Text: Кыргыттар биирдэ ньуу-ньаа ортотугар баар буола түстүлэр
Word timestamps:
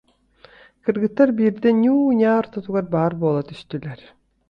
Кыргыттар 0.83 1.29
биирдэ 1.37 1.69
ньуу-ньаа 1.81 2.35
ортотугар 2.41 2.85
баар 2.93 3.13
буола 3.21 3.41
түстүлэр 3.49 4.01